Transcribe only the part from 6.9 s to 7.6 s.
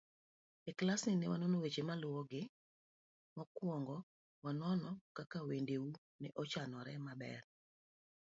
maber.